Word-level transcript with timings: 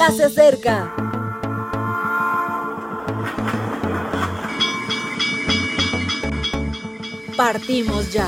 ya 0.00 0.10
se 0.12 0.24
acerca. 0.24 0.94
Partimos 7.36 8.10
ya. 8.10 8.26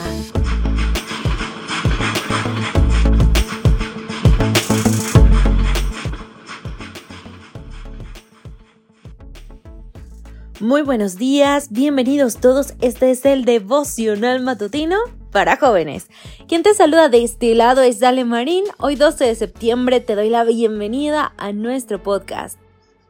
Muy 10.61 10.83
buenos 10.83 11.17
días, 11.17 11.71
bienvenidos 11.71 12.37
todos. 12.37 12.75
Este 12.83 13.11
es 13.11 13.25
el 13.25 13.47
devocional 13.47 14.41
matutino 14.43 14.99
para 15.33 15.57
jóvenes. 15.57 16.09
Quien 16.47 16.63
te 16.63 16.75
saluda 16.75 17.09
de 17.09 17.25
este 17.25 17.55
lado 17.57 17.83
es 17.83 17.99
Dale 17.99 18.25
Marín. 18.25 18.65
Hoy 18.79 18.95
12 18.95 19.25
de 19.25 19.35
septiembre 19.35 20.01
te 20.01 20.15
doy 20.15 20.29
la 20.29 20.45
bienvenida 20.45 21.33
a 21.39 21.53
nuestro 21.53 22.01
podcast. 22.01 22.59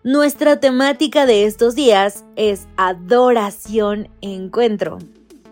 Nuestra 0.04 0.58
temática 0.58 1.26
de 1.26 1.44
estos 1.44 1.74
días 1.74 2.24
es 2.36 2.66
adoración 2.76 4.08
encuentro. 4.20 4.98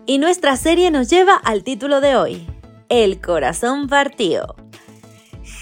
Y 0.07 0.19
nuestra 0.19 0.57
serie 0.57 0.91
nos 0.91 1.11
lleva 1.11 1.35
al 1.35 1.63
título 1.63 2.01
de 2.01 2.17
hoy, 2.17 2.47
El 2.89 3.21
corazón 3.21 3.89
partido. 3.89 4.57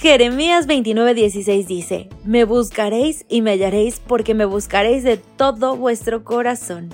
Jeremías 0.00 0.68
29:16 0.68 1.66
dice, 1.66 2.08
Me 2.24 2.44
buscaréis 2.44 3.24
y 3.28 3.42
me 3.42 3.52
hallaréis 3.52 4.00
porque 4.00 4.34
me 4.34 4.44
buscaréis 4.44 5.02
de 5.02 5.16
todo 5.16 5.76
vuestro 5.76 6.24
corazón. 6.24 6.90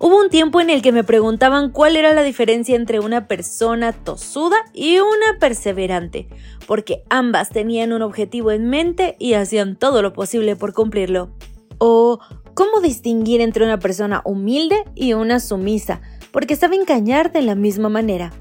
Hubo 0.00 0.20
un 0.20 0.30
tiempo 0.30 0.60
en 0.60 0.70
el 0.70 0.80
que 0.80 0.92
me 0.92 1.02
preguntaban 1.02 1.70
cuál 1.72 1.96
era 1.96 2.14
la 2.14 2.22
diferencia 2.22 2.76
entre 2.76 3.00
una 3.00 3.26
persona 3.26 3.92
tosuda 3.92 4.56
y 4.72 5.00
una 5.00 5.40
perseverante, 5.40 6.28
porque 6.68 7.02
ambas 7.10 7.50
tenían 7.50 7.92
un 7.92 8.02
objetivo 8.02 8.52
en 8.52 8.70
mente 8.70 9.16
y 9.18 9.34
hacían 9.34 9.74
todo 9.74 10.00
lo 10.00 10.12
posible 10.12 10.54
por 10.54 10.72
cumplirlo. 10.72 11.30
O 11.78 12.20
cómo 12.54 12.80
distinguir 12.80 13.40
entre 13.40 13.64
una 13.64 13.80
persona 13.80 14.22
humilde 14.24 14.84
y 14.94 15.14
una 15.14 15.40
sumisa, 15.40 16.00
porque 16.30 16.54
saben 16.54 16.84
cañar 16.84 17.32
de 17.32 17.42
la 17.42 17.56
misma 17.56 17.88
manera. 17.88 18.32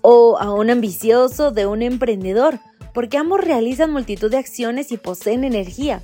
O 0.00 0.38
a 0.38 0.54
un 0.54 0.70
ambicioso 0.70 1.50
de 1.50 1.66
un 1.66 1.82
emprendedor, 1.82 2.60
porque 2.94 3.18
ambos 3.18 3.42
realizan 3.42 3.92
multitud 3.92 4.30
de 4.30 4.38
acciones 4.38 4.90
y 4.90 4.96
poseen 4.96 5.44
energía, 5.44 6.00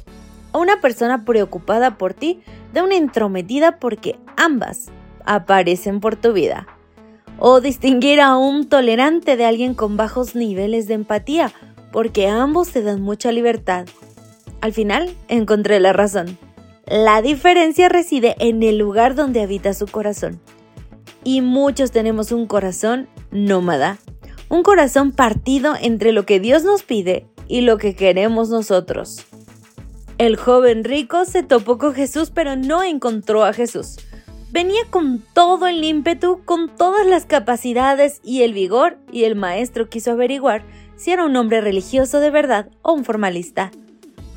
o 0.54 0.60
una 0.60 0.80
persona 0.80 1.24
preocupada 1.24 1.98
por 1.98 2.14
ti 2.14 2.40
de 2.72 2.80
una 2.80 2.94
intrometida 2.94 3.80
porque 3.80 4.16
ambas 4.36 4.86
aparecen 5.26 5.98
por 5.98 6.14
tu 6.14 6.32
vida, 6.32 6.68
o 7.40 7.60
distinguir 7.60 8.20
a 8.20 8.36
un 8.36 8.68
tolerante 8.68 9.36
de 9.36 9.46
alguien 9.46 9.74
con 9.74 9.96
bajos 9.96 10.36
niveles 10.36 10.86
de 10.86 10.94
empatía, 10.94 11.52
porque 11.90 12.28
ambos 12.28 12.70
te 12.70 12.82
dan 12.82 13.02
mucha 13.02 13.32
libertad. 13.32 13.86
Al 14.60 14.72
final 14.72 15.12
encontré 15.26 15.80
la 15.80 15.92
razón. 15.92 16.38
La 16.86 17.20
diferencia 17.20 17.88
reside 17.88 18.36
en 18.38 18.62
el 18.62 18.78
lugar 18.78 19.16
donde 19.16 19.42
habita 19.42 19.74
su 19.74 19.86
corazón. 19.86 20.40
Y 21.24 21.40
muchos 21.40 21.90
tenemos 21.90 22.30
un 22.30 22.46
corazón 22.46 23.08
nómada, 23.32 23.98
un 24.48 24.62
corazón 24.62 25.10
partido 25.10 25.74
entre 25.80 26.12
lo 26.12 26.26
que 26.26 26.38
Dios 26.38 26.62
nos 26.62 26.84
pide 26.84 27.26
y 27.48 27.62
lo 27.62 27.76
que 27.76 27.96
queremos 27.96 28.50
nosotros. 28.50 29.26
El 30.16 30.36
joven 30.36 30.84
rico 30.84 31.24
se 31.24 31.42
topó 31.42 31.76
con 31.76 31.92
Jesús 31.92 32.30
pero 32.30 32.54
no 32.54 32.84
encontró 32.84 33.44
a 33.44 33.52
Jesús. 33.52 33.96
Venía 34.52 34.82
con 34.90 35.20
todo 35.32 35.66
el 35.66 35.82
ímpetu, 35.82 36.40
con 36.44 36.68
todas 36.68 37.04
las 37.04 37.26
capacidades 37.26 38.20
y 38.22 38.42
el 38.42 38.52
vigor, 38.52 38.96
y 39.10 39.24
el 39.24 39.34
maestro 39.34 39.88
quiso 39.88 40.12
averiguar 40.12 40.62
si 40.94 41.10
era 41.10 41.24
un 41.24 41.34
hombre 41.34 41.60
religioso 41.60 42.20
de 42.20 42.30
verdad 42.30 42.68
o 42.82 42.92
un 42.92 43.04
formalista. 43.04 43.72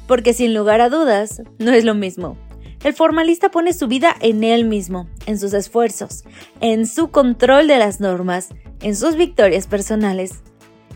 Porque 0.08 0.34
sin 0.34 0.56
lugar 0.56 0.82
a 0.82 0.90
dudas, 0.90 1.44
no 1.60 1.72
es 1.72 1.86
lo 1.86 1.94
mismo. 1.94 2.36
El 2.84 2.94
formalista 2.94 3.52
pone 3.52 3.74
su 3.74 3.88
vida 3.88 4.16
en 4.20 4.44
él 4.44 4.66
mismo, 4.66 5.08
en 5.28 5.38
sus 5.38 5.54
esfuerzos, 5.54 6.24
en 6.62 6.88
su 6.88 7.12
control 7.12 7.68
de 7.68 7.78
las 7.78 8.00
normas, 8.00 8.50
en 8.82 8.96
sus 8.96 9.16
victorias 9.16 9.68
personales. 9.68 10.42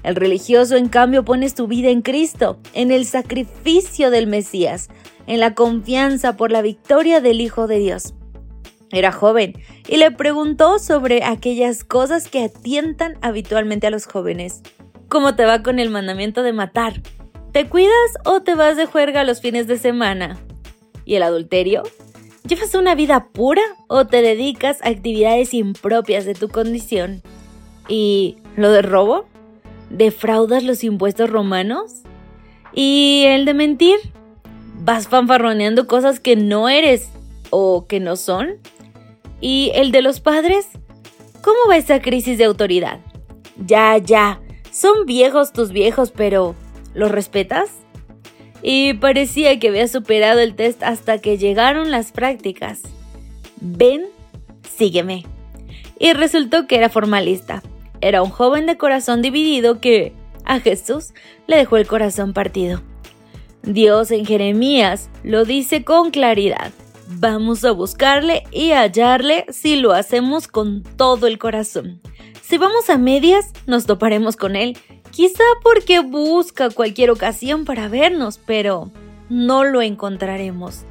El 0.04 0.16
religioso, 0.16 0.76
en 0.76 0.90
cambio, 0.90 1.24
pone 1.24 1.50
su 1.50 1.68
vida 1.68 1.90
en 1.90 2.02
Cristo, 2.02 2.58
en 2.74 2.92
el 2.92 3.06
sacrificio 3.06 4.10
del 4.10 4.28
Mesías, 4.28 4.90
en 5.28 5.40
la 5.40 5.54
confianza 5.54 6.38
por 6.38 6.52
la 6.52 6.62
victoria 6.62 7.22
del 7.22 7.42
Hijo 7.42 7.68
de 7.68 7.80
Dios. 7.80 8.14
Era 8.92 9.12
joven 9.12 9.54
y 9.88 9.98
le 9.98 10.12
preguntó 10.12 10.80
sobre 10.80 11.24
aquellas 11.24 11.84
cosas 11.84 12.28
que 12.28 12.44
atientan 12.44 13.18
habitualmente 13.22 13.88
a 13.88 13.92
los 13.92 14.06
jóvenes. 14.06 14.62
¿Cómo 15.08 15.36
te 15.36 15.46
va 15.46 15.64
con 15.64 15.80
el 15.80 15.90
mandamiento 15.90 16.44
de 16.44 16.54
matar? 16.54 17.02
¿Te 17.54 17.70
cuidas 17.70 17.92
o 18.26 18.42
te 18.42 18.56
vas 18.56 18.78
de 18.78 18.86
juerga 18.86 19.24
los 19.24 19.42
fines 19.42 19.68
de 19.68 19.78
semana? 19.78 20.40
¿Y 21.06 21.16
el 21.16 21.24
adulterio? 21.24 21.84
¿Llevas 22.48 22.76
una 22.76 22.96
vida 22.96 23.28
pura 23.32 23.62
o 23.88 24.08
te 24.08 24.22
dedicas 24.22 24.82
a 24.82 24.90
actividades 24.90 25.54
impropias 25.54 26.26
de 26.26 26.34
tu 26.34 26.50
condición? 26.50 27.22
¿Y 27.88 28.38
lo 28.58 28.72
de 28.72 28.82
robo? 28.82 29.26
¿Defraudas 29.92 30.64
los 30.64 30.84
impuestos 30.86 31.30
romanos? 31.30 32.04
¿Y 32.74 33.24
el 33.28 33.44
de 33.44 33.54
mentir? 33.54 33.98
¿Vas 34.80 35.10
fanfarroneando 35.10 35.86
cosas 35.86 36.20
que 36.22 36.38
no 36.38 36.70
eres 36.70 37.10
o 37.50 37.88
que 37.88 38.00
no 38.00 38.16
son? 38.16 38.56
¿Y 39.42 39.72
el 39.76 39.92
de 39.92 40.02
los 40.02 40.22
padres? 40.22 40.68
¿Cómo 41.42 41.58
va 41.70 41.76
esa 41.76 42.02
crisis 42.02 42.38
de 42.38 42.46
autoridad? 42.46 43.00
Ya, 43.66 43.98
ya, 43.98 44.40
son 44.72 45.06
viejos 45.06 45.52
tus 45.52 45.72
viejos, 45.72 46.12
pero 46.12 46.56
¿los 46.94 47.12
respetas? 47.12 47.72
Y 48.64 48.94
parecía 48.94 49.60
que 49.60 49.68
había 49.68 49.88
superado 49.90 50.40
el 50.40 50.56
test 50.56 50.84
hasta 50.84 51.18
que 51.18 51.38
llegaron 51.38 51.92
las 51.92 52.14
prácticas. 52.14 52.82
Ven, 53.60 54.06
sígueme. 54.78 55.26
Y 56.00 56.14
resultó 56.14 56.66
que 56.66 56.78
era 56.78 56.90
formalista, 56.90 57.62
era 58.02 58.22
un 58.22 58.30
joven 58.30 58.66
de 58.66 58.78
corazón 58.78 59.22
dividido 59.22 59.80
que 59.80 60.14
a 60.44 60.60
Jesús 60.60 61.14
le 61.48 61.58
dejó 61.58 61.78
el 61.78 61.88
corazón 61.88 62.34
partido. 62.34 62.82
Dios 63.64 64.12
en 64.12 64.26
Jeremías 64.26 65.10
lo 65.24 65.46
dice 65.46 65.84
con 65.84 66.12
claridad. 66.12 66.72
Vamos 67.08 67.64
a 67.64 67.72
buscarle 67.72 68.44
y 68.52 68.72
hallarle 68.72 69.46
si 69.50 69.76
lo 69.76 69.92
hacemos 69.92 70.48
con 70.48 70.84
todo 70.84 71.28
el 71.28 71.38
corazón. 71.38 72.02
Si 72.42 72.58
vamos 72.58 72.90
a 72.90 72.98
medias, 72.98 73.52
nos 73.68 73.86
toparemos 73.86 74.36
con 74.36 74.56
él, 74.56 74.78
quizá 75.12 75.44
porque 75.64 76.00
busca 76.00 76.70
cualquier 76.70 77.12
ocasión 77.12 77.66
para 77.66 77.88
vernos, 77.88 78.40
pero 78.46 78.92
no 79.30 79.64
lo 79.64 79.82
encontraremos. 79.82 80.82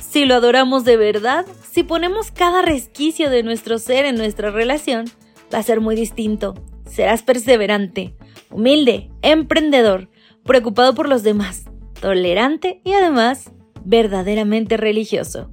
Si 0.00 0.24
lo 0.24 0.34
adoramos 0.36 0.84
de 0.84 0.96
verdad, 0.96 1.44
si 1.70 1.82
ponemos 1.82 2.30
cada 2.30 2.62
resquicio 2.62 3.28
de 3.28 3.42
nuestro 3.42 3.78
ser 3.78 4.04
en 4.06 4.16
nuestra 4.16 4.50
relación, 4.50 5.06
va 5.52 5.58
a 5.58 5.62
ser 5.62 5.80
muy 5.80 5.96
distinto. 5.96 6.54
Serás 6.86 7.22
perseverante, 7.22 8.14
humilde, 8.50 9.10
emprendedor, 9.22 10.08
preocupado 10.44 10.94
por 10.94 11.08
los 11.08 11.22
demás, 11.22 11.64
tolerante 12.00 12.80
y 12.84 12.92
además 12.92 13.50
verdaderamente 13.84 14.76
religioso. 14.76 15.50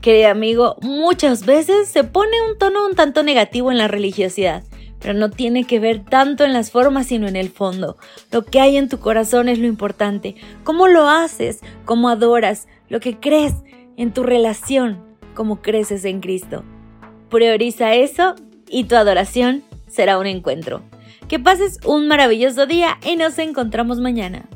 Querido 0.00 0.28
amigo, 0.28 0.76
muchas 0.82 1.44
veces 1.44 1.88
se 1.88 2.04
pone 2.04 2.40
un 2.48 2.58
tono 2.58 2.86
un 2.86 2.94
tanto 2.94 3.22
negativo 3.22 3.72
en 3.72 3.78
la 3.78 3.88
religiosidad, 3.88 4.62
pero 5.00 5.14
no 5.14 5.30
tiene 5.30 5.64
que 5.64 5.80
ver 5.80 6.04
tanto 6.04 6.44
en 6.44 6.52
las 6.52 6.70
formas 6.70 7.06
sino 7.06 7.26
en 7.26 7.36
el 7.36 7.48
fondo. 7.48 7.96
Lo 8.30 8.44
que 8.44 8.60
hay 8.60 8.76
en 8.76 8.88
tu 8.88 8.98
corazón 8.98 9.48
es 9.48 9.58
lo 9.58 9.66
importante, 9.66 10.36
cómo 10.62 10.86
lo 10.86 11.08
haces, 11.08 11.60
cómo 11.84 12.08
adoras, 12.08 12.68
lo 12.88 13.00
que 13.00 13.18
crees 13.18 13.54
en 13.96 14.12
tu 14.12 14.22
relación, 14.22 15.02
cómo 15.34 15.60
creces 15.60 16.04
en 16.04 16.20
Cristo. 16.20 16.62
Prioriza 17.28 17.94
eso 17.94 18.36
y 18.68 18.84
tu 18.84 18.96
adoración 18.96 19.62
será 19.88 20.18
un 20.18 20.26
encuentro. 20.26 20.82
Que 21.28 21.38
pases 21.38 21.78
un 21.84 22.08
maravilloso 22.08 22.66
día 22.66 22.98
y 23.04 23.16
nos 23.16 23.38
encontramos 23.38 24.00
mañana. 24.00 24.46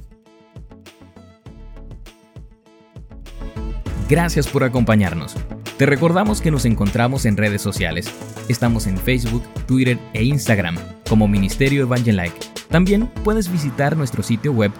Gracias 4.09 4.49
por 4.49 4.65
acompañarnos. 4.65 5.37
Te 5.77 5.87
recordamos 5.87 6.41
que 6.41 6.51
nos 6.51 6.65
encontramos 6.65 7.25
en 7.25 7.37
redes 7.37 7.63
sociales. 7.63 8.13
Estamos 8.49 8.87
en 8.87 8.99
Facebook, 8.99 9.43
Twitter 9.67 9.99
e 10.13 10.25
Instagram 10.25 10.77
como 11.09 11.29
Ministerio 11.29 11.83
Evangelike. 11.83 12.39
También 12.69 13.07
puedes 13.25 13.51
visitar 13.51 13.97
nuestro 13.97 14.23
sitio 14.23 14.53
web 14.53 14.71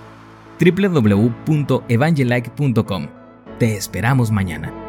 www.evangelike.com. 0.61 3.07
Te 3.59 3.77
esperamos 3.77 4.31
mañana. 4.31 4.80